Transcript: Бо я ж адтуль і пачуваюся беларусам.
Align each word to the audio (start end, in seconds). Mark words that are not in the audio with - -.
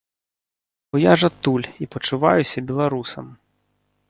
Бо 0.89 0.95
я 1.03 1.13
ж 1.23 1.31
адтуль 1.31 1.67
і 1.83 1.89
пачуваюся 1.97 2.67
беларусам. 2.73 3.25